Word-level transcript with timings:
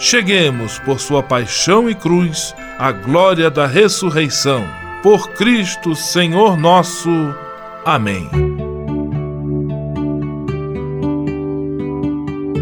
cheguemos, 0.00 0.78
por 0.78 0.98
sua 0.98 1.22
paixão 1.22 1.88
e 1.88 1.94
cruz, 1.94 2.54
à 2.78 2.90
glória 2.90 3.50
da 3.50 3.66
ressurreição. 3.66 4.66
Por 5.02 5.28
Cristo, 5.32 5.94
Senhor 5.94 6.56
nosso. 6.56 7.10
Amém. 7.84 8.28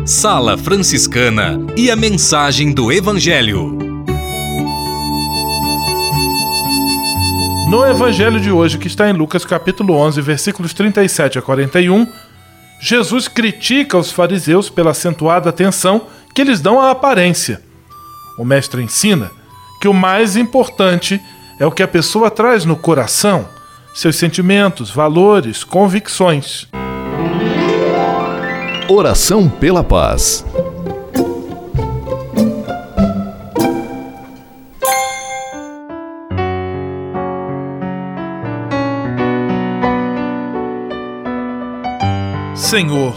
Sala 0.04 0.58
Franciscana 0.58 1.60
e 1.76 1.90
a 1.90 1.96
mensagem 1.96 2.72
do 2.72 2.90
Evangelho. 2.90 3.78
No 7.70 7.86
evangelho 7.86 8.40
de 8.40 8.50
hoje, 8.50 8.78
que 8.78 8.86
está 8.86 9.10
em 9.10 9.12
Lucas 9.12 9.44
capítulo 9.44 9.92
11, 9.94 10.22
versículos 10.22 10.72
37 10.72 11.38
a 11.38 11.42
41, 11.42 12.06
Jesus 12.80 13.28
critica 13.28 13.98
os 13.98 14.10
fariseus 14.10 14.70
pela 14.70 14.92
acentuada 14.92 15.50
atenção 15.50 16.06
que 16.34 16.40
eles 16.40 16.60
dão 16.60 16.80
à 16.80 16.90
aparência. 16.90 17.62
O 18.38 18.44
mestre 18.44 18.82
ensina 18.82 19.30
que 19.80 19.88
o 19.88 19.94
mais 19.94 20.36
importante 20.36 21.20
é 21.58 21.66
o 21.66 21.72
que 21.72 21.82
a 21.82 21.88
pessoa 21.88 22.30
traz 22.30 22.64
no 22.64 22.76
coração, 22.76 23.48
seus 23.94 24.16
sentimentos, 24.16 24.90
valores, 24.90 25.64
convicções. 25.64 26.68
Oração 28.88 29.48
pela 29.48 29.82
paz. 29.84 30.44
Senhor, 42.54 43.16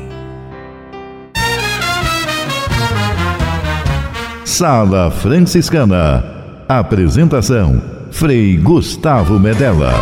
Sala 4.51 5.09
Franciscana. 5.09 6.21
Apresentação: 6.67 7.81
Frei 8.11 8.57
Gustavo 8.57 9.39
Medella. 9.39 9.93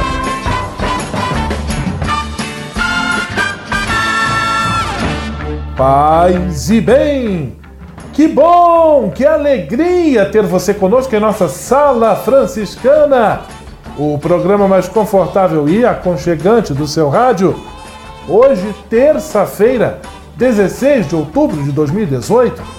Paz 5.78 6.72
e 6.72 6.82
bem! 6.82 7.58
Que 8.12 8.28
bom, 8.28 9.12
que 9.14 9.24
alegria 9.24 10.26
ter 10.26 10.42
você 10.42 10.74
conosco 10.74 11.16
em 11.16 11.20
nossa 11.20 11.48
Sala 11.48 12.16
Franciscana, 12.16 13.42
o 14.00 14.18
programa 14.18 14.68
mais 14.68 14.88
confortável 14.88 15.70
e 15.70 15.86
aconchegante 15.86 16.74
do 16.74 16.88
seu 16.88 17.08
rádio. 17.08 17.56
Hoje, 18.28 18.74
terça-feira, 18.90 20.02
16 20.38 21.08
de 21.08 21.16
outubro 21.16 21.62
de 21.62 21.72
2018 21.72 22.79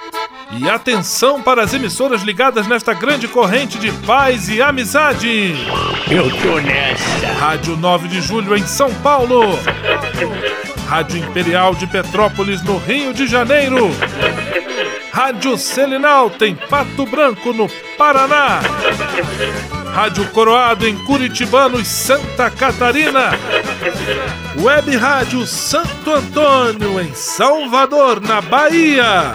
E 0.53 0.69
atenção 0.69 1.41
para 1.41 1.63
as 1.63 1.73
emissoras 1.73 2.23
ligadas 2.23 2.67
nesta 2.67 2.93
grande 2.93 3.27
corrente 3.27 3.79
de 3.79 3.91
paz 4.05 4.49
e 4.49 4.61
amizade. 4.61 5.55
Eu 6.09 6.29
tô 6.41 6.59
nessa. 6.59 7.27
Rádio 7.39 7.77
9 7.77 8.07
de 8.09 8.21
Julho 8.21 8.55
em 8.55 8.65
São 8.65 8.93
Paulo. 8.95 9.57
Rádio 10.87 11.17
Imperial 11.17 11.73
de 11.73 11.87
Petrópolis 11.87 12.61
no 12.63 12.77
Rio 12.77 13.13
de 13.13 13.27
Janeiro. 13.27 13.89
Rádio 15.11 15.57
Selinalta 15.57 16.45
em 16.45 16.55
Pato 16.55 17.05
Branco 17.05 17.53
no 17.53 17.69
Paraná. 17.97 18.59
Rádio 19.93 20.25
Coroado 20.31 20.87
em 20.87 20.97
Curitibano 21.05 21.79
e 21.79 21.85
Santa 21.85 22.49
Catarina. 22.49 23.31
Web 24.57 24.95
Rádio 24.95 25.45
Santo 25.45 26.11
Antônio 26.11 26.99
em 26.99 27.13
Salvador, 27.13 28.21
na 28.21 28.41
Bahia. 28.41 29.33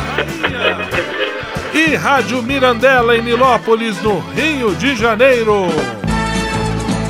E 1.77 1.95
Rádio 1.95 2.43
Mirandela 2.43 3.19
em 3.19 3.23
Nilópolis, 3.23 4.01
no 4.01 4.19
Rio 4.31 4.75
de 4.77 4.97
Janeiro. 4.97 5.67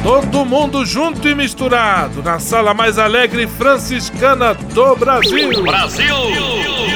Todo 0.02 0.44
mundo 0.44 0.84
junto 0.84 1.28
e 1.28 1.36
misturado 1.36 2.20
na 2.20 2.40
sala 2.40 2.74
mais 2.74 2.98
alegre 2.98 3.46
franciscana 3.46 4.54
do 4.54 4.96
Brasil. 4.96 5.62
Brasil! 5.62 6.95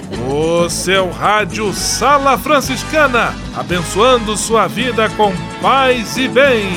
O 0.33 0.69
seu 0.69 1.11
rádio 1.11 1.73
Sala 1.73 2.37
Franciscana, 2.37 3.35
abençoando 3.53 4.37
sua 4.37 4.65
vida 4.65 5.09
com 5.09 5.33
paz 5.61 6.15
e 6.15 6.29
bem. 6.29 6.69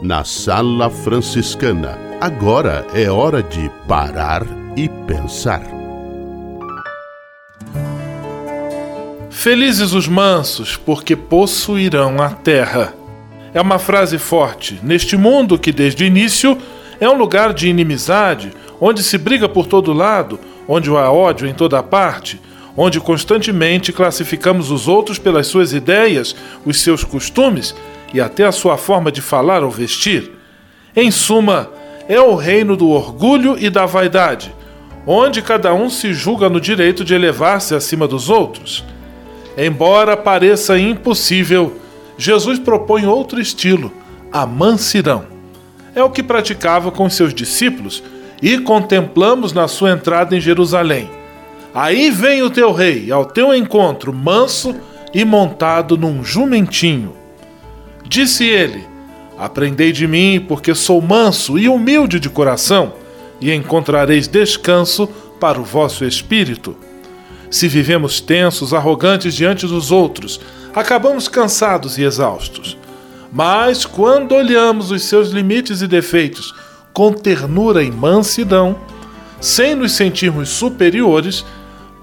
Na 0.00 0.22
Sala 0.22 0.88
Franciscana, 0.88 1.98
agora 2.20 2.86
é 2.94 3.10
hora 3.10 3.42
de 3.42 3.68
parar 3.88 4.46
e 4.76 4.88
pensar. 4.88 5.62
Felizes 9.30 9.92
os 9.92 10.06
mansos, 10.06 10.76
porque 10.76 11.16
possuirão 11.16 12.22
a 12.22 12.30
terra. 12.30 12.94
É 13.56 13.60
uma 13.62 13.78
frase 13.78 14.18
forte. 14.18 14.78
Neste 14.82 15.16
mundo 15.16 15.58
que 15.58 15.72
desde 15.72 16.04
o 16.04 16.06
início 16.06 16.58
é 17.00 17.08
um 17.08 17.16
lugar 17.16 17.54
de 17.54 17.70
inimizade, 17.70 18.52
onde 18.78 19.02
se 19.02 19.16
briga 19.16 19.48
por 19.48 19.66
todo 19.66 19.94
lado, 19.94 20.38
onde 20.68 20.90
há 20.90 21.10
ódio 21.10 21.48
em 21.48 21.54
toda 21.54 21.82
parte, 21.82 22.38
onde 22.76 23.00
constantemente 23.00 23.94
classificamos 23.94 24.70
os 24.70 24.86
outros 24.86 25.18
pelas 25.18 25.46
suas 25.46 25.72
ideias, 25.72 26.36
os 26.66 26.82
seus 26.82 27.02
costumes 27.02 27.74
e 28.12 28.20
até 28.20 28.44
a 28.44 28.52
sua 28.52 28.76
forma 28.76 29.10
de 29.10 29.22
falar 29.22 29.64
ou 29.64 29.70
vestir. 29.70 30.32
Em 30.94 31.10
suma, 31.10 31.70
é 32.10 32.20
o 32.20 32.34
reino 32.34 32.76
do 32.76 32.90
orgulho 32.90 33.56
e 33.58 33.70
da 33.70 33.86
vaidade, 33.86 34.54
onde 35.06 35.40
cada 35.40 35.72
um 35.72 35.88
se 35.88 36.12
julga 36.12 36.50
no 36.50 36.60
direito 36.60 37.02
de 37.02 37.14
elevar-se 37.14 37.74
acima 37.74 38.06
dos 38.06 38.28
outros. 38.28 38.84
Embora 39.56 40.14
pareça 40.14 40.78
impossível, 40.78 41.80
Jesus 42.18 42.58
propõe 42.58 43.06
outro 43.06 43.40
estilo, 43.40 43.92
a 44.32 44.46
mansidão. 44.46 45.26
É 45.94 46.02
o 46.02 46.10
que 46.10 46.22
praticava 46.22 46.90
com 46.90 47.08
seus 47.08 47.34
discípulos 47.34 48.02
e 48.42 48.58
contemplamos 48.58 49.52
na 49.52 49.68
sua 49.68 49.90
entrada 49.92 50.36
em 50.36 50.40
Jerusalém. 50.40 51.10
Aí 51.74 52.10
vem 52.10 52.42
o 52.42 52.50
teu 52.50 52.72
rei 52.72 53.10
ao 53.10 53.24
teu 53.24 53.54
encontro, 53.54 54.12
manso 54.12 54.74
e 55.12 55.24
montado 55.24 55.96
num 55.96 56.24
jumentinho. 56.24 57.14
Disse 58.08 58.44
ele: 58.44 58.84
Aprendei 59.38 59.92
de 59.92 60.06
mim, 60.06 60.44
porque 60.46 60.74
sou 60.74 61.00
manso 61.02 61.58
e 61.58 61.68
humilde 61.68 62.18
de 62.18 62.30
coração, 62.30 62.94
e 63.40 63.52
encontrareis 63.52 64.26
descanso 64.26 65.06
para 65.38 65.60
o 65.60 65.64
vosso 65.64 66.04
espírito. 66.04 66.76
Se 67.50 67.68
vivemos 67.68 68.20
tensos, 68.20 68.74
arrogantes 68.74 69.34
diante 69.34 69.66
dos 69.66 69.90
outros, 69.90 70.40
acabamos 70.74 71.28
cansados 71.28 71.98
e 71.98 72.02
exaustos. 72.02 72.76
Mas 73.32 73.84
quando 73.84 74.34
olhamos 74.34 74.90
os 74.90 75.02
seus 75.04 75.30
limites 75.30 75.82
e 75.82 75.86
defeitos 75.86 76.54
com 76.92 77.12
ternura 77.12 77.82
e 77.82 77.90
mansidão, 77.90 78.76
sem 79.40 79.74
nos 79.74 79.92
sentirmos 79.92 80.48
superiores, 80.48 81.44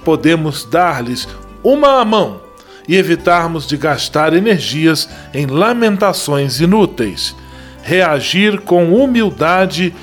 podemos 0.04 0.66
dar-lhes 0.66 1.28
uma 1.64 2.04
mão 2.06 2.42
e 2.88 2.96
evitarmos 2.96 3.66
de 3.66 3.78
gastar 3.78 4.34
energias 4.34 5.10
em 5.34 5.46
lamentações 5.46 6.60
inúteis. 6.60 7.36
Reagir 7.82 8.62
com 8.62 8.94
humildade 8.94 9.94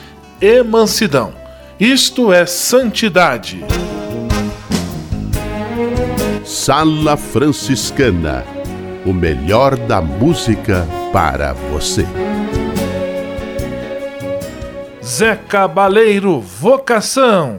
e 0.40 0.62
mansidão. 0.62 1.32
Isto 1.78 2.32
é 2.32 2.44
santidade. 2.44 3.64
Sala 6.50 7.16
Franciscana 7.16 8.44
o 9.06 9.14
melhor 9.14 9.76
da 9.76 10.00
música 10.00 10.84
para 11.12 11.52
você. 11.52 12.04
Zé 15.00 15.36
Cabaleiro, 15.36 16.40
vocação. 16.40 17.58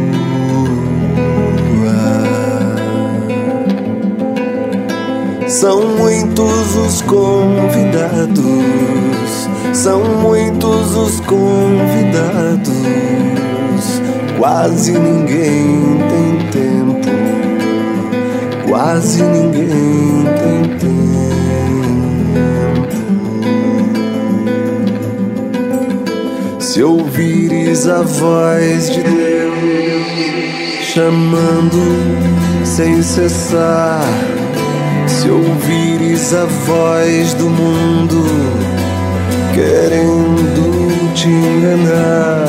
São 5.51 5.81
muitos 5.97 6.75
os 6.77 7.01
convidados, 7.01 8.39
são 9.73 10.01
muitos 10.21 10.95
os 10.95 11.19
convidados. 11.19 12.71
Quase 14.37 14.93
ninguém 14.93 15.99
tem 16.07 16.37
tempo, 16.51 17.05
quase 18.69 19.21
ninguém 19.23 20.23
tem 20.39 20.63
tempo. 20.77 21.01
Se 26.59 26.81
ouvires 26.81 27.89
a 27.89 28.03
voz 28.03 28.89
de 28.89 29.01
Deus 29.03 29.51
chamando 30.93 31.77
sem 32.63 33.03
cessar 33.03 34.01
se 35.21 35.29
ouvires 35.29 36.33
a 36.33 36.45
voz 36.45 37.35
do 37.35 37.47
mundo 37.47 38.25
querendo 39.53 41.13
te 41.13 41.27
enganar, 41.27 42.47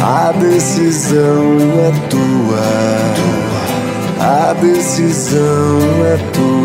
a 0.00 0.32
decisão 0.32 1.58
é 1.80 1.92
tua, 2.08 2.64
a 4.20 4.54
decisão 4.54 5.80
é 6.06 6.16
tua. 6.32 6.62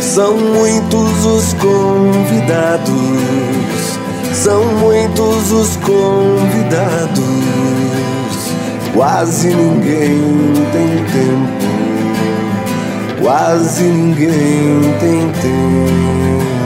São 0.00 0.38
muitos 0.38 1.26
os 1.26 1.52
convidados, 1.52 2.88
são 4.32 4.64
muitos 4.76 5.52
os 5.52 5.76
convidados 5.76 7.75
Quase 8.96 9.48
ninguém 9.54 10.18
tem 10.72 11.04
tempo, 11.12 11.66
quase 13.22 13.84
ninguém 13.84 14.80
tem 14.98 15.30
tempo. 15.32 16.65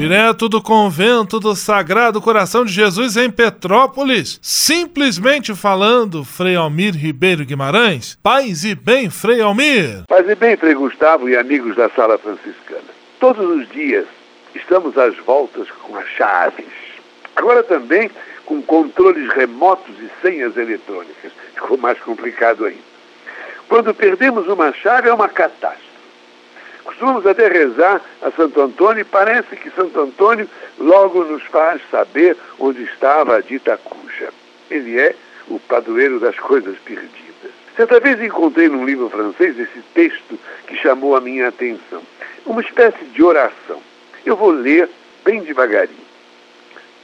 Direto 0.00 0.48
do 0.48 0.62
convento 0.62 1.38
do 1.38 1.54
Sagrado 1.54 2.22
Coração 2.22 2.64
de 2.64 2.72
Jesus 2.72 3.18
em 3.18 3.30
Petrópolis, 3.30 4.40
simplesmente 4.40 5.54
falando, 5.54 6.24
Frei 6.24 6.56
Almir 6.56 6.96
Ribeiro 6.96 7.44
Guimarães. 7.44 8.18
Paz 8.22 8.64
e 8.64 8.74
bem, 8.74 9.10
Frei 9.10 9.42
Almir. 9.42 10.04
Paz 10.08 10.26
e 10.26 10.34
bem, 10.34 10.56
Frei 10.56 10.72
Gustavo 10.72 11.28
e 11.28 11.36
amigos 11.36 11.76
da 11.76 11.90
Sala 11.90 12.16
Franciscana. 12.16 12.88
Todos 13.20 13.44
os 13.44 13.68
dias 13.68 14.06
estamos 14.54 14.96
às 14.96 15.14
voltas 15.18 15.70
com 15.70 15.94
as 15.94 16.08
chaves. 16.08 16.64
Agora 17.36 17.62
também 17.62 18.10
com 18.46 18.62
controles 18.62 19.30
remotos 19.34 19.94
e 20.00 20.10
senhas 20.26 20.56
eletrônicas. 20.56 21.30
Ficou 21.52 21.76
mais 21.76 22.00
complicado 22.00 22.64
ainda. 22.64 22.80
Quando 23.68 23.94
perdemos 23.94 24.48
uma 24.48 24.72
chave 24.72 25.10
é 25.10 25.12
uma 25.12 25.28
catástrofe. 25.28 25.89
Costumamos 26.90 27.24
até 27.24 27.46
rezar 27.46 28.00
a 28.20 28.32
Santo 28.32 28.60
Antônio 28.60 29.02
e 29.02 29.04
parece 29.04 29.54
que 29.54 29.70
Santo 29.70 30.00
Antônio 30.00 30.48
logo 30.76 31.22
nos 31.22 31.40
faz 31.44 31.80
saber 31.88 32.36
onde 32.58 32.82
estava 32.82 33.36
a 33.36 33.40
dita 33.40 33.76
cuja. 33.76 34.30
Ele 34.68 34.98
é 34.98 35.14
o 35.46 35.60
padroeiro 35.60 36.18
das 36.18 36.36
coisas 36.36 36.76
perdidas. 36.78 37.52
Certa 37.76 38.00
vez 38.00 38.20
encontrei 38.20 38.68
num 38.68 38.84
livro 38.84 39.08
francês 39.08 39.56
esse 39.56 39.80
texto 39.94 40.36
que 40.66 40.76
chamou 40.78 41.14
a 41.14 41.20
minha 41.20 41.46
atenção. 41.46 42.02
Uma 42.44 42.60
espécie 42.60 43.04
de 43.04 43.22
oração. 43.22 43.80
Eu 44.26 44.34
vou 44.34 44.50
ler 44.50 44.88
bem 45.24 45.44
devagarinho. 45.44 45.96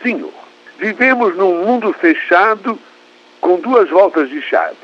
Senhor, 0.03 0.35
vivemos 0.79 1.37
num 1.37 1.65
mundo 1.65 1.93
fechado 1.93 2.77
com 3.41 3.61
duas 3.61 3.89
voltas 3.89 4.29
de 4.31 4.43
chave, 4.43 4.77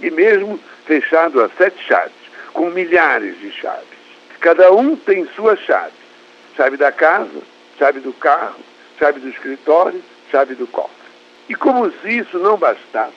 e 0.00 0.08
mesmo 0.08 0.60
fechado 0.86 1.42
a 1.42 1.48
sete 1.48 1.82
chaves, 1.84 2.12
com 2.52 2.70
milhares 2.70 3.36
de 3.40 3.50
chaves. 3.50 3.95
Cada 4.40 4.72
um 4.72 4.96
tem 4.96 5.26
sua 5.34 5.56
chave. 5.56 5.92
Chave 6.56 6.76
da 6.76 6.92
casa, 6.92 7.42
chave 7.78 8.00
do 8.00 8.12
carro, 8.12 8.60
chave 8.98 9.20
do 9.20 9.28
escritório, 9.28 10.02
chave 10.30 10.54
do 10.54 10.66
cofre. 10.66 10.94
E 11.48 11.54
como 11.54 11.90
se 11.90 12.18
isso 12.18 12.38
não 12.38 12.56
bastasse, 12.56 13.14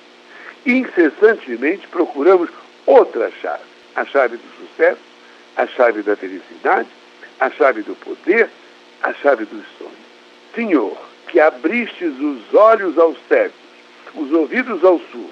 incessantemente 0.66 1.88
procuramos 1.88 2.50
outra 2.86 3.32
chave, 3.42 3.64
a 3.96 4.06
chave 4.06 4.38
do 4.38 4.50
sucesso, 4.58 5.02
a 5.56 5.66
chave 5.68 6.02
da 6.02 6.16
felicidade, 6.16 6.90
a 7.40 7.50
chave 7.50 7.82
do 7.82 7.96
poder, 7.96 8.50
a 9.02 9.14
chave 9.14 9.46
dos 9.46 9.64
sonhos. 9.78 9.94
Senhor, 10.54 10.98
que 11.28 11.40
abristes 11.40 12.14
os 12.20 12.54
olhos 12.54 12.98
aos 12.98 13.18
cegos, 13.28 13.56
os 14.16 14.32
ouvidos 14.32 14.84
aos 14.84 15.02
surdos, 15.12 15.30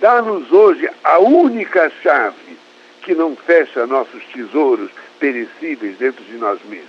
dá-nos 0.00 0.50
hoje 0.50 0.88
a 1.04 1.18
única 1.18 1.90
chave 2.02 2.56
que 3.02 3.14
não 3.14 3.34
fecha 3.36 3.86
nossos 3.86 4.22
tesouros 4.32 4.90
perecíveis 5.18 5.96
dentro 5.98 6.24
de 6.24 6.36
nós 6.36 6.58
mesmos, 6.68 6.88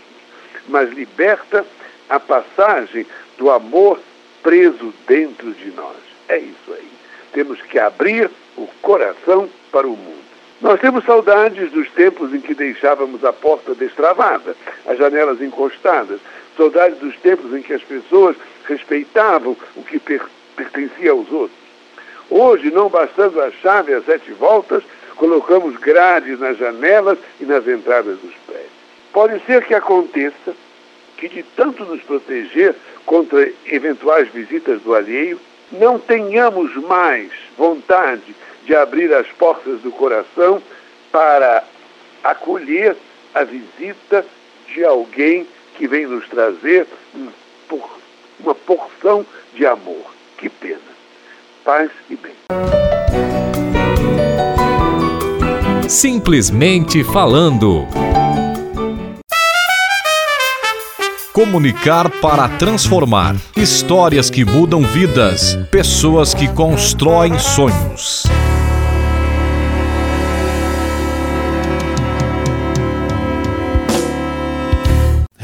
mas 0.68 0.92
liberta 0.92 1.66
a 2.10 2.20
passagem 2.20 3.06
do 3.38 3.50
amor 3.50 4.00
preso 4.44 4.94
dentro 5.08 5.52
de 5.54 5.72
nós. 5.72 5.98
É 6.28 6.38
isso 6.38 6.74
aí. 6.74 6.90
Temos 7.34 7.62
que 7.62 7.78
abrir 7.80 8.30
o 8.58 8.68
coração 8.82 9.50
para 9.72 9.88
o 9.88 9.92
mundo. 9.92 10.20
Nós 10.62 10.80
temos 10.80 11.06
saudades 11.06 11.72
dos 11.72 11.90
tempos 11.92 12.34
em 12.34 12.42
que 12.42 12.54
deixávamos 12.54 13.24
a 13.24 13.32
porta 13.32 13.74
destravada, 13.74 14.56
as 14.86 14.98
janelas 14.98 15.42
encostadas, 15.42 16.20
saudades 16.58 16.98
dos 17.00 17.16
tempos 17.18 17.54
em 17.54 17.62
que 17.62 17.74
as 17.74 17.82
pessoas 17.82 18.36
respeitavam 18.66 19.56
o 19.76 19.84
que 19.84 20.00
per 20.00 20.22
pertencia 20.58 21.12
aos 21.12 21.32
outros. 21.32 21.58
Hoje, 22.30 22.70
não 22.70 22.90
bastando 22.90 23.42
a 23.42 23.50
chave 23.50 23.94
às 23.94 24.06
sete 24.06 24.32
voltas, 24.34 24.84
colocamos 25.20 25.76
grades 25.76 26.40
nas 26.40 26.58
janelas 26.58 27.20
e 27.42 27.46
nas 27.46 27.68
entradas 27.68 28.18
dos 28.20 28.34
prédios. 28.48 28.72
Pode 29.12 29.46
ser 29.46 29.66
que 29.66 29.76
aconteça 29.76 30.56
que, 31.18 31.28
de 31.28 31.44
tanto 31.44 31.84
nos 31.84 32.02
proteger 32.02 32.74
contra 33.06 33.52
eventuais 33.66 34.30
visitas 34.30 34.82
do 34.82 34.96
alheio, 34.96 35.38
não 35.74 36.00
tenhamos 36.00 36.74
mais 36.78 37.32
vontade 37.58 38.34
de 38.64 38.74
abrir 38.74 39.14
as 39.14 39.28
portas 39.28 39.82
do 39.82 39.92
coração 39.92 40.64
para 41.12 41.66
acolher 42.24 42.96
a 43.36 43.44
visita 43.44 44.26
de 44.74 44.86
alguém 44.86 45.46
que 45.76 45.86
vem 45.86 46.06
nos 46.06 46.28
trazer 46.30 46.88
uma 48.40 48.56
porção 48.56 49.26
de 49.54 49.66
amor. 49.66 50.14
Que 50.38 50.48
pena. 50.48 50.80
Paz 51.66 51.92
e 52.10 52.16
bem. 52.16 52.79
Simplesmente 55.90 57.04
falando. 57.04 57.88
Comunicar 61.34 62.12
para 62.22 62.48
transformar. 62.48 63.36
Histórias 63.58 64.30
que 64.30 64.46
mudam 64.46 64.84
vidas. 64.84 65.58
Pessoas 65.72 66.36
que 66.36 66.48
constroem 66.50 67.40
sonhos. 67.40 68.24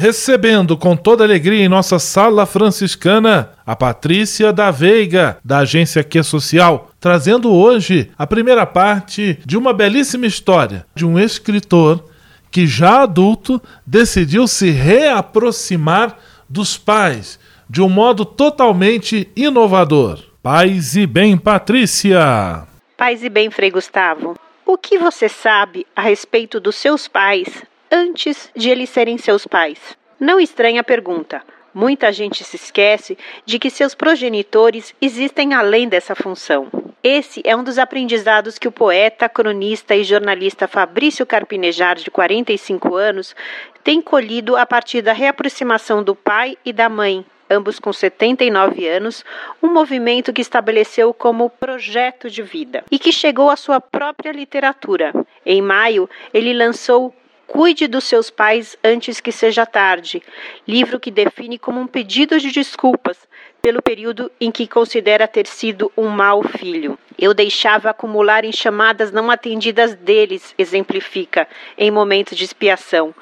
recebendo 0.05 0.77
com 0.77 0.95
toda 0.95 1.23
alegria 1.23 1.65
em 1.65 1.67
nossa 1.67 1.97
sala 1.97 2.45
franciscana 2.45 3.49
a 3.65 3.75
Patrícia 3.75 4.53
da 4.53 4.69
Veiga, 4.69 5.37
da 5.43 5.59
agência 5.59 6.03
Que 6.03 6.21
Social, 6.21 6.91
trazendo 6.99 7.51
hoje 7.51 8.11
a 8.17 8.27
primeira 8.27 8.65
parte 8.65 9.39
de 9.45 9.57
uma 9.57 9.73
belíssima 9.73 10.25
história 10.25 10.85
de 10.93 11.05
um 11.05 11.17
escritor 11.19 12.09
que, 12.51 12.67
já 12.67 13.01
adulto, 13.01 13.61
decidiu 13.85 14.47
se 14.47 14.69
reaproximar 14.69 16.17
dos 16.47 16.77
pais 16.77 17.39
de 17.69 17.81
um 17.81 17.89
modo 17.89 18.23
totalmente 18.23 19.29
inovador. 19.35 20.19
Paz 20.43 20.95
e 20.95 21.07
bem, 21.07 21.35
Patrícia! 21.35 22.67
Paz 22.95 23.23
e 23.23 23.29
bem, 23.29 23.49
Frei 23.49 23.71
Gustavo. 23.71 24.35
O 24.65 24.77
que 24.77 24.97
você 24.97 25.27
sabe 25.27 25.85
a 25.95 26.01
respeito 26.01 26.59
dos 26.59 26.75
seus 26.75 27.07
pais 27.07 27.63
antes 27.91 28.49
de 28.55 28.69
eles 28.69 28.89
serem 28.89 29.17
seus 29.17 29.45
pais. 29.47 29.79
Não 30.19 30.39
estranha 30.39 30.81
a 30.81 30.83
pergunta. 30.83 31.41
Muita 31.75 32.09
gente 32.13 32.41
se 32.41 32.55
esquece 32.55 33.17
de 33.45 33.59
que 33.59 33.69
seus 33.69 33.93
progenitores 33.93 34.95
existem 35.01 35.53
além 35.53 35.89
dessa 35.89 36.15
função. 36.15 36.69
Esse 37.03 37.41
é 37.43 37.53
um 37.53 37.65
dos 37.65 37.77
aprendizados 37.77 38.57
que 38.57 38.69
o 38.69 38.71
poeta, 38.71 39.27
cronista 39.27 39.93
e 39.93 40.05
jornalista 40.05 40.69
Fabrício 40.69 41.25
Carpinejar, 41.25 41.97
de 41.97 42.09
45 42.09 42.95
anos, 42.95 43.35
tem 43.83 44.01
colhido 44.01 44.55
a 44.55 44.65
partir 44.65 45.01
da 45.01 45.11
reaproximação 45.11 46.01
do 46.01 46.15
pai 46.15 46.57
e 46.63 46.71
da 46.71 46.87
mãe, 46.87 47.25
ambos 47.49 47.77
com 47.77 47.91
79 47.91 48.87
anos, 48.87 49.25
um 49.61 49.67
movimento 49.67 50.31
que 50.31 50.41
estabeleceu 50.41 51.13
como 51.13 51.49
projeto 51.49 52.29
de 52.29 52.41
vida 52.41 52.85
e 52.89 52.97
que 52.97 53.11
chegou 53.11 53.49
à 53.49 53.57
sua 53.57 53.81
própria 53.81 54.31
literatura. 54.31 55.11
Em 55.45 55.61
maio, 55.61 56.09
ele 56.33 56.53
lançou 56.53 57.13
Cuide 57.47 57.87
dos 57.87 58.03
seus 58.05 58.29
pais 58.29 58.77
antes 58.83 59.21
que 59.21 59.31
seja 59.31 59.65
tarde, 59.65 60.21
livro 60.67 60.99
que 60.99 61.11
define 61.11 61.59
como 61.59 61.79
um 61.79 61.87
pedido 61.87 62.39
de 62.39 62.51
desculpas 62.51 63.17
pelo 63.61 63.81
período 63.81 64.31
em 64.39 64.51
que 64.51 64.67
considera 64.67 65.27
ter 65.27 65.47
sido 65.47 65.91
um 65.97 66.07
mau 66.07 66.43
filho. 66.43 66.99
Eu 67.17 67.33
deixava 67.33 67.89
acumular 67.89 68.45
em 68.45 68.51
chamadas 68.51 69.11
não 69.11 69.31
atendidas 69.31 69.95
deles, 69.95 70.53
exemplifica, 70.57 71.47
em 71.77 71.89
momentos 71.89 72.37
de 72.37 72.43
expiação. 72.43 73.13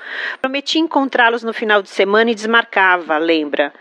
Prometi 0.42 0.80
encontrá-los 0.80 1.44
no 1.44 1.54
final 1.54 1.82
de 1.82 1.90
semana 1.90 2.32
e 2.32 2.36
desmarcava, 2.36 3.18
lembra. 3.18 3.74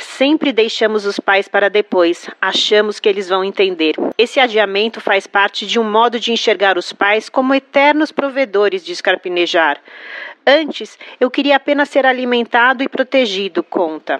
Sempre 0.00 0.52
deixamos 0.52 1.04
os 1.04 1.18
pais 1.18 1.48
para 1.48 1.68
depois, 1.68 2.30
achamos 2.40 3.00
que 3.00 3.08
eles 3.08 3.28
vão 3.28 3.42
entender. 3.42 3.96
Esse 4.16 4.38
adiamento 4.38 5.00
faz 5.00 5.26
parte 5.26 5.66
de 5.66 5.76
um 5.76 5.82
modo 5.82 6.20
de 6.20 6.30
enxergar 6.30 6.78
os 6.78 6.92
pais 6.92 7.28
como 7.28 7.52
eternos 7.52 8.12
provedores, 8.12 8.84
de 8.84 9.02
Carpinejar. 9.02 9.80
Antes, 10.50 10.98
eu 11.20 11.30
queria 11.30 11.56
apenas 11.56 11.90
ser 11.90 12.06
alimentado 12.06 12.82
e 12.82 12.88
protegido, 12.88 13.62
conta. 13.62 14.18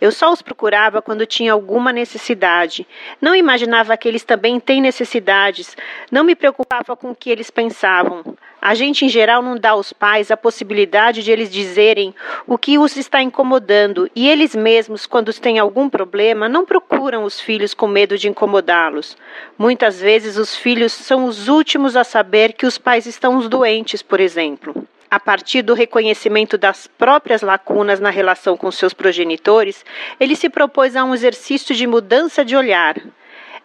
Eu 0.00 0.10
só 0.10 0.32
os 0.32 0.42
procurava 0.42 1.00
quando 1.00 1.24
tinha 1.24 1.52
alguma 1.52 1.92
necessidade. 1.92 2.84
Não 3.20 3.32
imaginava 3.32 3.96
que 3.96 4.08
eles 4.08 4.24
também 4.24 4.58
têm 4.58 4.80
necessidades. 4.80 5.76
Não 6.10 6.24
me 6.24 6.34
preocupava 6.34 6.96
com 6.96 7.12
o 7.12 7.14
que 7.14 7.30
eles 7.30 7.48
pensavam. 7.48 8.24
A 8.60 8.74
gente, 8.74 9.04
em 9.04 9.08
geral, 9.08 9.40
não 9.40 9.56
dá 9.56 9.70
aos 9.70 9.92
pais 9.92 10.32
a 10.32 10.36
possibilidade 10.36 11.22
de 11.22 11.30
eles 11.30 11.48
dizerem 11.48 12.12
o 12.44 12.58
que 12.58 12.76
os 12.76 12.96
está 12.96 13.22
incomodando, 13.22 14.10
e 14.16 14.28
eles 14.28 14.56
mesmos, 14.56 15.06
quando 15.06 15.32
têm 15.32 15.60
algum 15.60 15.88
problema, 15.88 16.48
não 16.48 16.66
procuram 16.66 17.22
os 17.22 17.40
filhos 17.40 17.72
com 17.72 17.86
medo 17.86 18.18
de 18.18 18.28
incomodá-los. 18.28 19.16
Muitas 19.56 20.00
vezes, 20.00 20.36
os 20.36 20.56
filhos 20.56 20.92
são 20.92 21.24
os 21.24 21.46
últimos 21.46 21.94
a 21.94 22.02
saber 22.02 22.54
que 22.54 22.66
os 22.66 22.78
pais 22.78 23.06
estão 23.06 23.38
doentes, 23.46 24.02
por 24.02 24.18
exemplo 24.18 24.88
a 25.10 25.18
partir 25.18 25.62
do 25.62 25.74
reconhecimento 25.74 26.58
das 26.58 26.86
próprias 26.86 27.42
lacunas 27.42 28.00
na 28.00 28.10
relação 28.10 28.56
com 28.56 28.70
seus 28.70 28.92
progenitores, 28.92 29.84
ele 30.20 30.36
se 30.36 30.48
propôs 30.48 30.96
a 30.96 31.04
um 31.04 31.14
exercício 31.14 31.74
de 31.74 31.86
mudança 31.86 32.44
de 32.44 32.54
olhar. 32.54 32.96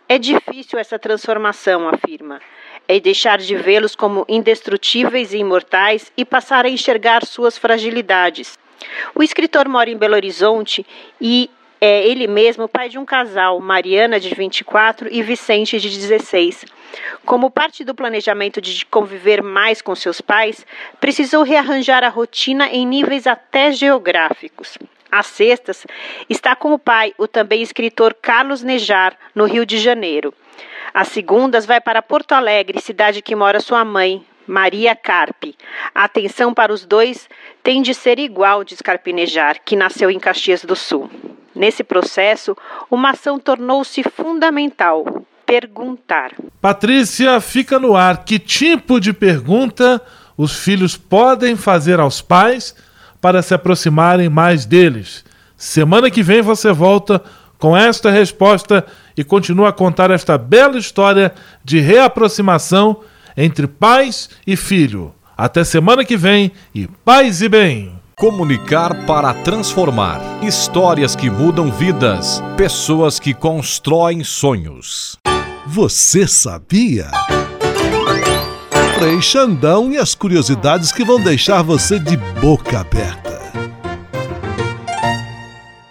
É 0.07 0.17
difícil 0.17 0.79
essa 0.79 0.99
transformação, 0.99 1.87
afirma. 1.87 2.39
É 2.87 2.99
deixar 2.99 3.37
de 3.37 3.55
vê-los 3.55 3.95
como 3.95 4.25
indestrutíveis 4.27 5.33
e 5.33 5.37
imortais 5.37 6.11
e 6.15 6.25
passar 6.25 6.65
a 6.65 6.69
enxergar 6.69 7.25
suas 7.25 7.57
fragilidades. 7.57 8.57
O 9.15 9.23
escritor 9.23 9.67
mora 9.67 9.89
em 9.89 9.97
Belo 9.97 10.15
Horizonte 10.15 10.85
e 11.19 11.49
é 11.85 12.07
ele 12.07 12.27
mesmo 12.27 12.65
pai 12.65 12.87
de 12.87 12.97
um 12.97 13.03
casal, 13.03 13.59
Mariana, 13.59 14.17
de 14.17 14.33
24, 14.33 15.09
e 15.11 15.21
Vicente, 15.21 15.81
de 15.81 15.89
16. 15.89 16.63
Como 17.25 17.51
parte 17.51 17.83
do 17.83 17.93
planejamento 17.93 18.61
de 18.61 18.85
conviver 18.85 19.43
mais 19.43 19.81
com 19.81 19.93
seus 19.93 20.21
pais, 20.21 20.65
precisou 21.01 21.43
rearranjar 21.43 22.01
a 22.01 22.07
rotina 22.07 22.69
em 22.69 22.87
níveis 22.87 23.27
até 23.27 23.73
geográficos. 23.73 24.77
Às 25.11 25.25
sextas, 25.25 25.85
está 26.29 26.55
com 26.55 26.71
o 26.71 26.79
pai, 26.79 27.13
o 27.17 27.27
também 27.27 27.61
escritor 27.61 28.13
Carlos 28.13 28.63
Nejar, 28.63 29.17
no 29.35 29.43
Rio 29.43 29.65
de 29.65 29.77
Janeiro. 29.77 30.33
Às 30.93 31.09
segundas, 31.09 31.65
vai 31.65 31.81
para 31.81 32.01
Porto 32.01 32.31
Alegre, 32.31 32.79
cidade 32.79 33.21
que 33.21 33.35
mora 33.35 33.59
sua 33.59 33.83
mãe, 33.83 34.25
Maria 34.47 34.95
Carpe. 34.95 35.53
A 35.93 36.05
atenção 36.05 36.53
para 36.53 36.71
os 36.71 36.85
dois 36.85 37.29
tem 37.61 37.81
de 37.81 37.93
ser 37.93 38.19
igual, 38.19 38.63
diz 38.63 38.81
Carpinejar, 38.81 39.57
que 39.65 39.75
nasceu 39.75 40.09
em 40.09 40.17
Caxias 40.17 40.63
do 40.63 40.77
Sul. 40.77 41.11
Nesse 41.55 41.83
processo, 41.83 42.55
uma 42.89 43.11
ação 43.11 43.39
tornou-se 43.39 44.03
fundamental: 44.03 45.05
perguntar. 45.45 46.31
Patrícia, 46.59 47.39
fica 47.39 47.79
no 47.79 47.95
ar. 47.95 48.23
Que 48.25 48.39
tipo 48.39 48.99
de 48.99 49.13
pergunta 49.13 50.01
os 50.35 50.55
filhos 50.55 50.97
podem 50.97 51.55
fazer 51.55 51.99
aos 51.99 52.21
pais 52.21 52.75
para 53.21 53.41
se 53.41 53.53
aproximarem 53.53 54.29
mais 54.29 54.65
deles? 54.65 55.23
Semana 55.55 56.09
que 56.09 56.23
vem 56.23 56.41
você 56.41 56.71
volta 56.71 57.23
com 57.57 57.77
esta 57.77 58.11
resposta 58.11 58.85
e 59.15 59.23
continua 59.23 59.69
a 59.69 59.73
contar 59.73 60.11
esta 60.11 60.37
bela 60.37 60.77
história 60.77 61.33
de 61.63 61.79
reaproximação 61.79 63.01
entre 63.37 63.67
pais 63.67 64.29
e 64.45 64.55
filho. 64.55 65.13
Até 65.37 65.63
semana 65.63 66.03
que 66.03 66.17
vem 66.17 66.51
e 66.75 66.87
paz 67.05 67.41
e 67.41 67.47
bem! 67.47 68.02
Comunicar 68.23 69.05
para 69.05 69.33
transformar. 69.33 70.21
Histórias 70.41 71.13
que 71.13 71.29
mudam 71.29 71.69
vidas. 71.69 72.41
Pessoas 72.55 73.19
que 73.19 73.33
constroem 73.33 74.23
sonhos. 74.23 75.17
Você 75.67 76.25
sabia? 76.25 77.11
Frei 78.97 79.21
Xandão 79.21 79.91
e 79.91 79.97
as 79.97 80.15
curiosidades 80.15 80.93
que 80.93 81.03
vão 81.03 81.21
deixar 81.21 81.63
você 81.63 81.99
de 81.99 82.15
boca 82.15 82.79
aberta. 82.79 83.41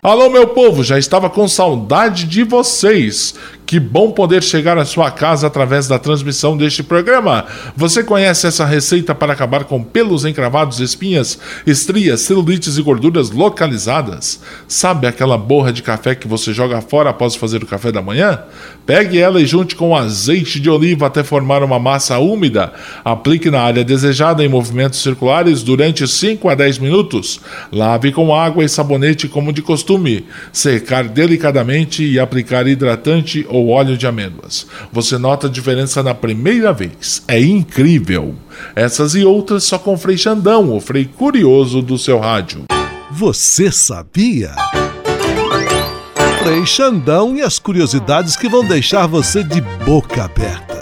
Alô, 0.03 0.31
meu 0.31 0.49
povo, 0.49 0.83
já 0.83 0.99
estava 0.99 1.29
com 1.29 1.47
saudade 1.47 2.25
de 2.25 2.45
vocês. 2.45 3.35
Que 3.65 3.81
bom 3.81 4.11
poder 4.11 4.43
chegar 4.43 4.77
à 4.77 4.85
sua 4.85 5.11
casa 5.11 5.47
através 5.47 5.89
da 5.89 5.99
transmissão 5.99 6.57
deste 6.57 6.83
programa. 6.83 7.47
Você 7.75 8.05
conhece 8.05 8.47
essa 8.47 8.67
receita 8.67 9.15
para 9.15 9.33
acabar 9.33 9.65
com 9.65 9.83
pelos 9.83 10.25
encravados, 10.25 10.79
espinhas, 10.79 11.39
estrias, 11.67 12.21
celulites 12.21 12.77
e 12.77 12.83
gorduras 12.83 13.31
localizadas? 13.31 14.41
Sabe 14.69 15.07
aquela 15.07 15.39
borra 15.39 15.73
de 15.73 15.83
café 15.83 16.15
que 16.15 16.29
você 16.29 16.53
joga 16.53 16.83
fora 16.83 17.11
após 17.11 17.35
fazer 17.35 17.63
o 17.63 17.67
café 17.67 17.91
da 17.91 18.03
manhã? 18.03 18.41
Pegue 18.85 19.19
ela 19.19 19.41
e 19.41 19.47
junte 19.47 19.77
com 19.77 19.97
azeite 19.97 20.59
de 20.59 20.69
oliva 20.69 21.07
até 21.07 21.23
formar 21.23 21.63
uma 21.63 21.79
massa 21.79 22.19
úmida. 22.19 22.73
Aplique 23.05 23.51
na 23.51 23.61
área 23.61 23.85
desejada 23.85 24.45
em 24.45 24.49
movimentos 24.49 25.01
circulares 25.01 25.63
durante 25.63 26.07
5 26.07 26.49
a 26.49 26.55
10 26.55 26.79
minutos. 26.79 27.41
Lave 27.71 28.13
com 28.13 28.35
água 28.35 28.65
e 28.65 28.69
sabonete 28.69 29.29
como 29.29 29.53
de 29.53 29.63
costume. 29.63 30.27
Secar 30.53 31.05
delicadamente 31.05 32.05
e 32.05 32.19
aplicar 32.19 32.67
hidratante 32.67 33.47
ou 33.53 33.69
óleo 33.69 33.97
de 33.97 34.07
amêndoas. 34.07 34.67
Você 34.93 35.19
nota 35.19 35.47
a 35.47 35.51
diferença 35.51 36.03
na 36.03 36.15
primeira 36.15 36.73
vez. 36.73 37.23
É 37.29 37.41
incrível. 37.41 38.35
Essas 38.75 39.15
e 39.15 39.25
outras 39.25 39.65
só 39.65 39.79
com 39.79 39.97
Frei 39.97 40.17
Xandão, 40.17 40.75
o 40.75 40.81
Frei 40.81 41.05
Curioso 41.05 41.83
do 41.83 41.99
seu 41.99 42.19
rádio. 42.19 42.65
Você 43.11 43.71
sabia? 43.71 44.53
Frei 46.43 46.67
Xandão 46.67 47.37
e 47.37 47.43
as 47.43 47.59
curiosidades 47.59 48.37
que 48.37 48.49
vão 48.49 48.65
deixar 48.65 49.07
você 49.07 49.45
de 49.45 49.61
boca 49.85 50.25
aberta. 50.25 50.82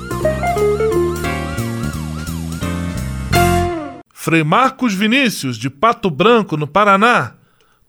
Frei 4.23 4.43
Marcos 4.43 4.93
Vinícius, 4.93 5.57
de 5.57 5.67
Pato 5.67 6.07
Branco, 6.07 6.55
no 6.55 6.67
Paraná, 6.67 7.31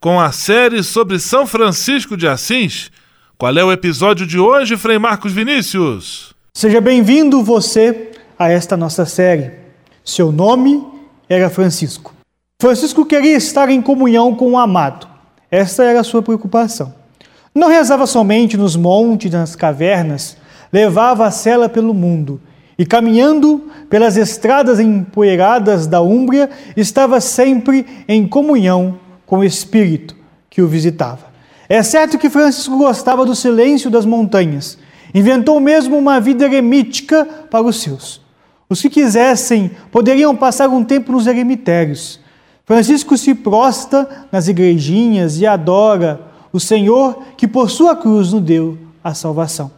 com 0.01 0.19
a 0.19 0.33
série 0.33 0.83
sobre 0.83 1.19
São 1.19 1.47
Francisco 1.47 2.17
de 2.17 2.27
Assis. 2.27 2.91
Qual 3.37 3.55
é 3.55 3.63
o 3.63 3.71
episódio 3.71 4.27
de 4.27 4.39
hoje, 4.39 4.79
Frei 4.79 4.99
Marcos 4.99 5.35
Vinícius? 5.35 6.33
Seja 6.55 6.81
bem-vindo 6.81 7.45
você 7.45 8.13
a 8.39 8.49
esta 8.49 8.79
nossa 8.79 9.05
série. 9.05 9.51
Seu 10.03 10.33
nome 10.33 10.83
era 11.29 11.51
Francisco. 11.51 12.15
Francisco 12.63 13.05
queria 13.05 13.37
estar 13.37 13.69
em 13.69 13.83
comunhão 13.83 14.35
com 14.35 14.53
o 14.53 14.59
amado. 14.59 15.07
Esta 15.51 15.85
era 15.85 16.01
a 16.01 16.05
sua 16.05 16.23
preocupação. 16.23 16.95
Não 17.55 17.69
rezava 17.69 18.07
somente 18.07 18.57
nos 18.57 18.75
montes, 18.75 19.31
nas 19.31 19.55
cavernas, 19.55 20.39
levava 20.73 21.27
a 21.27 21.31
cela 21.31 21.69
pelo 21.69 21.93
mundo 21.93 22.41
e 22.79 22.87
caminhando 22.87 23.71
pelas 23.89 24.17
estradas 24.17 24.81
empoeiradas 24.81 25.87
da 25.87 26.01
Úmbria, 26.01 26.51
estava 26.77 27.21
sempre 27.21 27.87
em 28.09 28.27
comunhão 28.27 28.99
com 29.27 29.39
o 29.39 29.45
Espírito 29.45 30.17
que 30.49 30.63
o 30.63 30.69
visitava. 30.69 31.33
É 31.69 31.83
certo 31.83 32.19
que 32.19 32.31
Francisco 32.31 32.77
gostava 32.77 33.25
do 33.25 33.35
silêncio 33.35 33.91
das 33.91 34.05
montanhas, 34.05 34.79
inventou 35.15 35.59
mesmo 35.61 35.97
uma 35.97 36.21
vida 36.21 36.45
eremítica 36.45 37.27
para 37.51 37.65
os 37.65 37.81
seus. 37.81 38.21
Os 38.69 38.81
que 38.81 38.89
quisessem 38.89 39.71
poderiam 39.91 40.35
passar 40.35 40.69
um 40.69 40.83
tempo 40.83 41.13
nos 41.13 41.27
eremitérios. 41.27 42.21
Francisco 42.65 43.17
se 43.19 43.35
prosta 43.35 44.27
nas 44.31 44.49
igrejinhas 44.49 45.39
e 45.39 45.47
adora 45.47 46.21
o 46.53 46.61
Senhor 46.61 47.23
que 47.37 47.49
por 47.49 47.71
sua 47.71 47.97
cruz 47.97 48.33
nos 48.33 48.43
deu 48.43 48.79
a 49.03 49.15
salvação. 49.15 49.71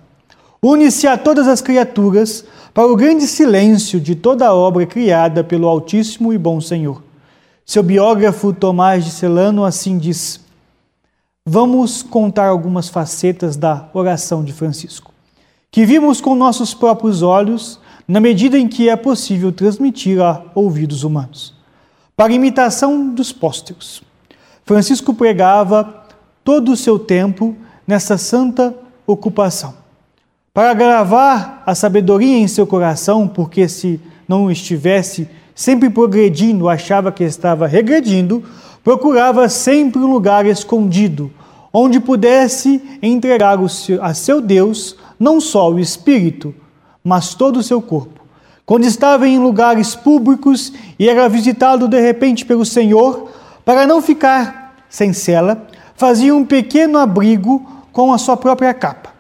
Une-se 0.63 1.07
a 1.07 1.17
todas 1.17 1.47
as 1.47 1.61
criaturas 1.61 2.45
para 2.75 2.91
o 2.91 2.97
grande 2.97 3.29
silêncio 3.29 4.01
de 4.01 4.17
toda 4.17 4.49
a 4.49 4.53
obra 4.53 4.85
criada 4.85 5.45
pelo 5.45 5.69
Altíssimo 5.69 6.33
e 6.33 6.39
Bom 6.39 6.61
Senhor. 6.61 7.01
Seu 7.65 7.85
biógrafo 7.85 8.53
Tomás 8.53 9.05
de 9.05 9.13
Celano 9.13 9.65
assim 9.65 9.97
diz: 9.97 10.41
Vamos 11.47 12.03
contar 12.03 12.49
algumas 12.49 12.89
facetas 12.89 13.57
da 13.57 13.89
oração 13.95 14.43
de 14.43 14.53
Francisco, 14.53 15.13
que 15.71 15.87
vimos 15.87 16.21
com 16.21 16.35
nossos 16.35 16.75
próprios 16.75 17.23
olhos, 17.23 17.79
na 18.09 18.19
medida 18.19 18.59
em 18.59 18.67
que 18.67 18.89
é 18.89 18.97
possível 18.97 19.53
transmitir 19.53 20.21
a 20.21 20.43
ouvidos 20.53 21.05
humanos. 21.05 21.55
Para 22.17 22.33
imitação 22.33 23.15
dos 23.15 23.33
pósteros, 23.33 24.03
Francisco 24.65 25.15
pregava 25.15 26.05
todo 26.43 26.73
o 26.73 26.77
seu 26.77 26.99
tempo 26.99 27.57
nessa 27.87 28.19
santa 28.19 28.75
ocupação 29.07 29.84
para 30.55 30.73
gravar 30.73 31.65
a 31.67 31.75
sabedoria 31.75 32.39
em 32.39 32.47
seu 32.47 32.65
coração, 32.65 33.27
porque 33.27 33.69
se 33.69 34.01
não 34.29 34.49
estivesse 34.49 35.29
sempre 35.53 35.91
progredindo, 35.91 36.69
achava 36.69 37.11
que 37.11 37.25
estava 37.25 37.67
regredindo, 37.67 38.45
procurava 38.85 39.49
sempre 39.49 40.01
um 40.01 40.13
lugar 40.13 40.47
escondido, 40.47 41.33
onde 41.73 41.99
pudesse 41.99 42.81
entregar 43.03 43.59
a 44.01 44.15
seu 44.15 44.41
Deus 44.41 44.97
não 45.19 45.41
só 45.41 45.73
o 45.73 45.81
espírito, 45.81 46.55
mas 47.03 47.35
todo 47.35 47.57
o 47.57 47.63
seu 47.63 47.83
corpo. 47.83 48.21
Quando 48.65 48.85
estava 48.85 49.27
em 49.27 49.41
lugares 49.41 49.97
públicos 49.97 50.73
e 50.97 51.09
era 51.09 51.29
visitado 51.29 51.89
de 51.89 52.01
repente 52.01 52.47
pelo 52.47 52.65
Senhor, 52.65 53.29
para 53.65 53.89
não 53.89 54.01
ficar 54.01 54.85
sem 54.89 55.13
cela, 55.13 55.67
fazia 55.97 56.33
um 56.33 56.45
pequeno 56.45 56.97
abrigo 56.97 57.61
com 57.93 58.13
a 58.13 58.19
sua 58.19 58.37
própria 58.37 58.73
capa. 58.73 59.14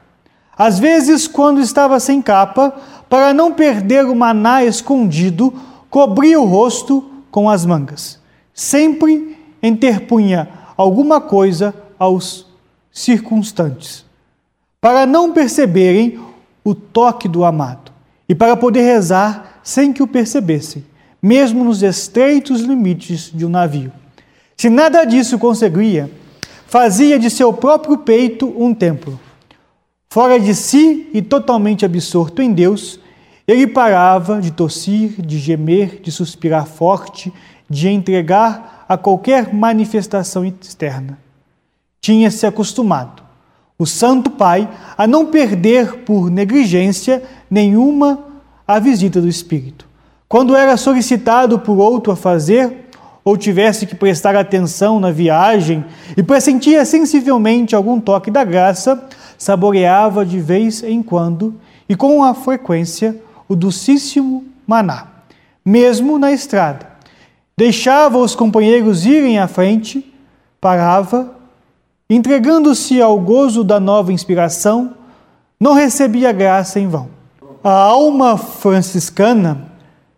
Às 0.57 0.79
vezes, 0.79 1.27
quando 1.27 1.61
estava 1.61 1.99
sem 1.99 2.23
capa, 2.23 2.75
para 3.09 3.33
não 3.33 3.53
perder 3.53 4.05
o 4.05 4.15
maná 4.15 4.65
escondido, 4.65 5.53
cobria 5.91 6.41
o 6.41 6.45
rosto 6.45 7.05
com 7.31 7.51
as 7.51 7.67
mangas. 7.67 8.19
Sempre 8.53 9.37
interpunha 9.63 10.49
alguma 10.77 11.21
coisa 11.21 11.75
aos 11.99 12.47
circunstantes, 12.93 14.05
para 14.81 15.05
não 15.05 15.33
perceberem 15.33 16.21
o 16.65 16.75
toque 16.75 17.29
do 17.29 17.45
amado 17.45 17.93
e 18.29 18.35
para 18.35 18.57
poder 18.57 18.83
rezar 18.83 19.61
sem 19.63 19.93
que 19.93 20.03
o 20.03 20.07
percebessem, 20.07 20.85
mesmo 21.21 21.65
nos 21.65 21.83
estreitos 21.83 22.61
limites 22.61 23.31
de 23.35 23.45
um 23.45 23.49
navio. 23.49 23.93
Se 24.57 24.71
nada 24.71 25.05
disso 25.05 25.39
conseguia, 25.39 26.11
fazia 26.67 27.19
de 27.19 27.29
seu 27.31 27.53
próprio 27.53 27.99
peito 27.99 28.53
um 28.57 28.73
templo. 28.73 29.19
Fora 30.15 30.39
de 30.39 30.55
si 30.55 31.11
e 31.13 31.21
totalmente 31.21 31.85
absorto 31.85 32.41
em 32.41 32.53
Deus, 32.53 33.01
ele 33.49 33.67
parava 33.67 34.41
de 34.41 34.53
tossir, 34.53 35.21
de 35.21 35.41
gemer, 35.41 36.01
de 36.01 36.13
suspirar 36.13 36.67
forte, 36.67 37.33
de 37.69 37.89
entregar 37.89 38.85
a 38.89 38.97
qualquer 38.97 39.53
manifestação 39.53 40.45
externa. 40.45 41.19
Tinha-se 42.01 42.47
acostumado, 42.47 43.25
o 43.77 43.85
Santo 43.85 44.31
Pai, 44.31 44.71
a 44.97 45.05
não 45.05 45.27
perder 45.27 46.05
por 46.05 46.31
negligência 46.31 47.21
nenhuma 47.51 48.25
a 48.69 48.79
visita 48.79 49.21
do 49.21 49.27
Espírito. 49.27 49.85
Quando 50.29 50.55
era 50.55 50.77
solicitado 50.77 51.59
por 51.59 51.77
outro 51.77 52.13
a 52.13 52.17
fazer, 52.17 52.85
ou 53.25 53.37
tivesse 53.37 53.85
que 53.85 53.97
prestar 53.97 54.37
atenção 54.37 55.01
na 55.01 55.11
viagem 55.11 55.85
e 56.17 56.23
pressentia 56.23 56.85
sensivelmente 56.85 57.75
algum 57.75 57.99
toque 57.99 58.31
da 58.31 58.45
graça, 58.45 59.09
saboreava 59.39 60.25
de 60.25 60.39
vez 60.39 60.83
em 60.83 61.03
quando 61.03 61.55
e 61.89 61.95
com 61.95 62.23
a 62.23 62.35
frequência 62.35 63.21
o 63.49 63.55
docíssimo 63.55 64.45
maná, 64.67 65.07
mesmo 65.65 66.19
na 66.19 66.33
estrada. 66.33 66.89
Deixava 67.57 68.19
os 68.19 68.35
companheiros 68.35 69.07
irem 69.07 69.39
à 69.39 69.47
frente, 69.47 70.13
parava, 70.61 71.37
entregando-se 72.09 73.01
ao 73.01 73.19
gozo 73.19 73.63
da 73.63 73.79
nova 73.79 74.13
inspiração, 74.13 74.95
não 75.61 75.73
recebia 75.73 76.33
graça 76.33 76.81
em 76.81 76.89
vão. 76.89 77.09
A 77.63 77.71
alma 77.71 78.37
franciscana 78.37 79.69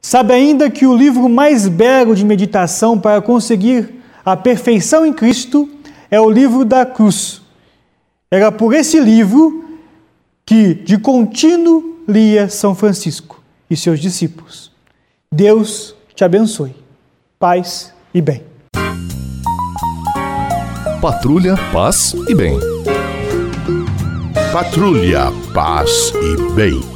sabe 0.00 0.32
ainda 0.32 0.70
que 0.70 0.86
o 0.86 0.96
livro 0.96 1.28
mais 1.28 1.68
belo 1.68 2.14
de 2.14 2.24
meditação 2.24 2.98
para 2.98 3.20
conseguir 3.20 4.02
a 4.24 4.36
perfeição 4.36 5.06
em 5.06 5.12
Cristo 5.12 5.68
é 6.10 6.20
o 6.20 6.30
livro 6.30 6.64
da 6.64 6.84
cruz. 6.84 7.42
Era 8.30 8.50
por 8.50 8.74
esse 8.74 8.98
livro 8.98 9.64
que 10.44 10.74
de 10.74 10.98
contínuo 10.98 12.02
lia 12.08 12.48
São 12.48 12.74
Francisco 12.74 13.42
e 13.70 13.76
seus 13.76 14.00
discípulos. 14.00 14.72
Deus 15.30 15.94
te 16.14 16.24
abençoe. 16.24 16.74
Paz 17.38 17.92
e 18.12 18.20
bem. 18.20 18.42
Patrulha, 21.00 21.54
paz 21.72 22.14
e 22.28 22.34
bem. 22.34 22.58
Patrulha, 24.52 25.26
paz 25.54 26.12
e 26.14 26.54
bem. 26.54 26.95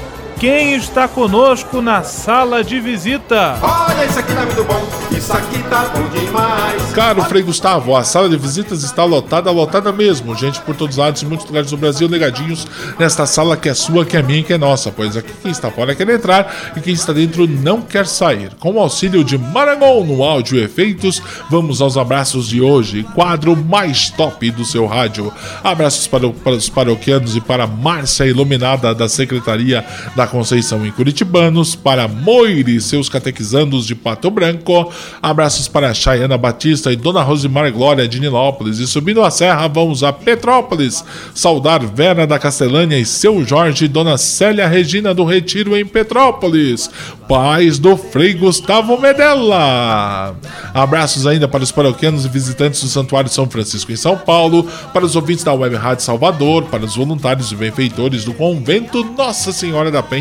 quem 0.41 0.73
está 0.73 1.07
conosco 1.07 1.83
na 1.83 2.01
sala 2.01 2.63
de 2.63 2.79
visita? 2.79 3.59
Olha, 3.61 4.05
isso 4.07 4.17
aqui 4.17 4.33
tá 4.33 4.41
muito 4.41 4.63
bom, 4.63 4.89
isso 5.15 5.31
aqui 5.31 5.61
tá 5.69 5.83
bom 5.95 6.09
demais. 6.09 6.91
Caro 6.93 7.23
Frei 7.25 7.43
Gustavo, 7.43 7.95
a 7.95 8.03
sala 8.03 8.27
de 8.27 8.37
visitas 8.37 8.81
está 8.81 9.03
lotada, 9.03 9.51
lotada 9.51 9.91
mesmo. 9.91 10.35
Gente 10.35 10.59
por 10.61 10.75
todos 10.75 10.95
os 10.95 10.99
lados, 10.99 11.21
em 11.21 11.27
muitos 11.27 11.45
lugares 11.45 11.69
do 11.69 11.77
Brasil, 11.77 12.09
negadinhos 12.09 12.65
nesta 12.97 13.27
sala 13.27 13.55
que 13.55 13.69
é 13.69 13.75
sua, 13.75 14.03
que 14.03 14.17
é 14.17 14.23
minha, 14.23 14.41
que 14.41 14.51
é 14.51 14.57
nossa. 14.57 14.91
Pois 14.91 15.15
aqui 15.15 15.31
quem 15.43 15.51
está 15.51 15.69
fora 15.69 15.93
quer 15.93 16.09
entrar 16.09 16.73
e 16.75 16.81
quem 16.81 16.95
está 16.95 17.13
dentro 17.13 17.47
não 17.47 17.79
quer 17.79 18.07
sair. 18.07 18.51
Com 18.59 18.71
o 18.73 18.79
auxílio 18.79 19.23
de 19.23 19.37
Marangon 19.37 20.03
no 20.03 20.23
áudio 20.23 20.57
e 20.57 20.63
efeitos, 20.63 21.21
vamos 21.51 21.83
aos 21.83 21.97
abraços 21.97 22.47
de 22.47 22.59
hoje. 22.59 23.03
Quadro 23.13 23.55
mais 23.55 24.09
top 24.09 24.49
do 24.49 24.65
seu 24.65 24.87
rádio. 24.87 25.31
Abraços 25.63 26.07
para, 26.07 26.27
para 26.31 26.53
os 26.53 26.67
paroquianos 26.67 27.35
e 27.35 27.41
para 27.41 27.67
Márcia 27.67 28.25
Iluminada 28.25 28.95
da 28.95 29.07
Secretaria 29.07 29.85
da 30.15 30.30
Conceição 30.31 30.85
em 30.85 30.91
Curitibanos, 30.91 31.75
para 31.75 32.07
Moire, 32.07 32.79
seus 32.79 33.09
catequizandos 33.09 33.85
de 33.85 33.93
Pato 33.93 34.31
Branco, 34.31 34.89
abraços 35.21 35.67
para 35.67 35.93
Chayana 35.93 36.37
Batista 36.37 36.89
e 36.89 36.95
Dona 36.95 37.21
Rosimar 37.21 37.69
Glória 37.73 38.07
de 38.07 38.17
Nilópolis, 38.17 38.79
e 38.79 38.87
subindo 38.87 39.21
a 39.21 39.29
serra 39.29 39.67
vamos 39.67 40.03
a 40.03 40.13
Petrópolis, 40.13 41.03
saudar 41.35 41.85
Vera 41.85 42.25
da 42.25 42.39
Castelânia 42.39 42.97
e 42.97 43.05
seu 43.05 43.43
Jorge 43.43 43.85
e 43.85 43.87
Dona 43.89 44.17
Célia 44.17 44.69
Regina 44.69 45.13
do 45.13 45.25
Retiro 45.25 45.75
em 45.75 45.85
Petrópolis, 45.85 46.89
paz 47.27 47.77
do 47.77 47.97
Frei 47.97 48.33
Gustavo 48.33 48.97
Medella. 49.01 50.33
Abraços 50.73 51.27
ainda 51.27 51.45
para 51.45 51.63
os 51.63 51.73
paroquianos 51.73 52.23
e 52.23 52.29
visitantes 52.29 52.81
do 52.81 52.87
Santuário 52.87 53.29
São 53.29 53.49
Francisco 53.49 53.91
em 53.91 53.97
São 53.97 54.17
Paulo, 54.17 54.65
para 54.93 55.03
os 55.03 55.17
ouvintes 55.17 55.43
da 55.43 55.53
Web 55.53 55.75
Rádio 55.75 56.05
Salvador, 56.05 56.63
para 56.63 56.85
os 56.85 56.95
voluntários 56.95 57.51
e 57.51 57.55
benfeitores 57.55 58.23
do 58.23 58.33
Convento 58.33 59.03
Nossa 59.03 59.51
Senhora 59.51 59.91
da 59.91 60.01
Penha 60.01 60.20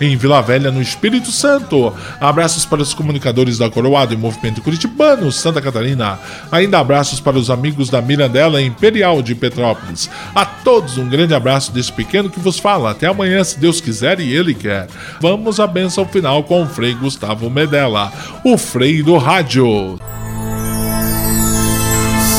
em 0.00 0.16
Vila 0.16 0.40
Velha, 0.42 0.70
no 0.70 0.82
Espírito 0.82 1.30
Santo. 1.30 1.92
Abraços 2.20 2.64
para 2.64 2.82
os 2.82 2.94
comunicadores 2.94 3.58
da 3.58 3.70
Coroado 3.70 4.14
e 4.14 4.16
Movimento 4.16 4.60
Curitibano, 4.60 5.32
Santa 5.32 5.60
Catarina. 5.60 6.18
Ainda 6.52 6.78
abraços 6.78 7.20
para 7.20 7.38
os 7.38 7.50
amigos 7.50 7.88
da 7.88 8.02
Mirandela 8.02 8.62
Imperial 8.62 9.22
de 9.22 9.34
Petrópolis. 9.34 10.10
A 10.34 10.44
todos 10.44 10.98
um 10.98 11.08
grande 11.08 11.34
abraço 11.34 11.72
desse 11.72 11.92
pequeno 11.92 12.30
que 12.30 12.40
vos 12.40 12.58
fala. 12.58 12.90
Até 12.90 13.06
amanhã, 13.06 13.42
se 13.42 13.58
Deus 13.58 13.80
quiser 13.80 14.20
e 14.20 14.32
Ele 14.32 14.54
quer. 14.54 14.86
Vamos 15.20 15.58
à 15.58 15.66
benção 15.66 16.06
final 16.06 16.42
com 16.44 16.62
o 16.62 16.66
Frei 16.66 16.94
Gustavo 16.94 17.48
Medella, 17.50 18.12
o 18.44 18.56
Frei 18.58 19.02
do 19.02 19.16
Rádio. 19.16 19.98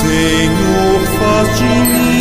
Senhor, 0.02 1.02
faz 1.20 1.58
de 1.58 1.64
mim 1.64 2.21